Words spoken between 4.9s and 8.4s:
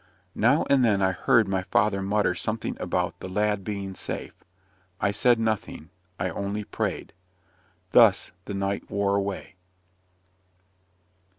I said nothing. I only prayed. Thus